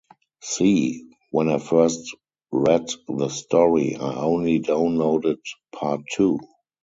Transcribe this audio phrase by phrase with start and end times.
[0.41, 2.15] See, when I first
[2.51, 5.37] read the story, I only downloaded
[5.73, 6.39] part two.